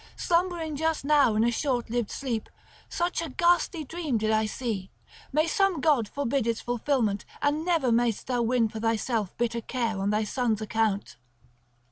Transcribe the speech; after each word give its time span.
Slumbering 0.15 0.77
just 0.77 1.05
now 1.05 1.35
in 1.35 1.43
a 1.43 1.51
short 1.51 1.91
lived 1.91 2.09
sleep 2.09 2.49
such 2.89 3.21
a 3.21 3.29
ghastly 3.29 3.83
dream 3.83 4.17
did 4.17 4.31
I 4.31 4.47
see—may 4.47 5.45
some 5.45 5.79
god 5.79 6.07
forbid 6.09 6.47
its 6.47 6.59
fulfilment 6.61 7.23
and 7.39 7.63
never 7.63 7.91
mayst 7.91 8.25
thou 8.25 8.41
win 8.41 8.67
for 8.67 8.79
thyself 8.79 9.37
bitter 9.37 9.61
care 9.61 9.99
on 9.99 10.09
thy 10.09 10.23
sons' 10.23 10.59
account." 10.59 11.17